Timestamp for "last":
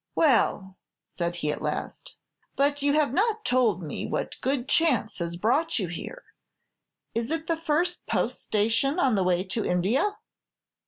1.61-2.15